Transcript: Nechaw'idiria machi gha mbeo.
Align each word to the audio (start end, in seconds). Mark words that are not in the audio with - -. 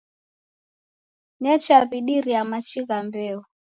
Nechaw'idiria 1.41 2.41
machi 2.51 2.79
gha 2.87 2.97
mbeo. 3.07 3.39